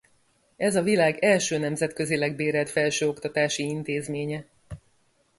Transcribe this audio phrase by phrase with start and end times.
[0.57, 4.45] Ez a világ első nemzetközileg bérelt felsőoktatási intézménye.